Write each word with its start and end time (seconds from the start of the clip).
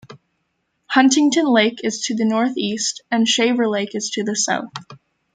Huntington 0.87 1.45
Lake 1.45 1.81
is 1.83 2.01
to 2.07 2.15
the 2.15 2.25
northeast 2.25 3.03
and 3.11 3.27
Shaver 3.27 3.67
Lake 3.69 3.93
is 3.93 4.09
to 4.15 4.23
the 4.23 4.35
south. 4.35 4.73